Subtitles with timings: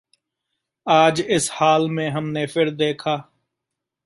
[0.87, 3.17] ਆਜ ਇਸ ਹਾਲ ਮੇਂ ਹਮ ਨੇ ਫਿਰ ਦੇਖਾ